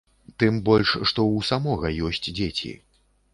[0.43, 2.73] Тым больш, што у самога ёсць дзеці.